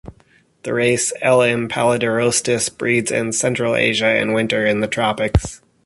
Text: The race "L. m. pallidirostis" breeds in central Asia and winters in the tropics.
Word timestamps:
The 0.63 0.73
race 0.73 1.13
"L. 1.21 1.43
m. 1.43 1.67
pallidirostis" 1.67 2.75
breeds 2.75 3.11
in 3.11 3.33
central 3.33 3.75
Asia 3.75 4.07
and 4.07 4.33
winters 4.33 4.71
in 4.71 4.79
the 4.79 4.87
tropics. 4.87 5.61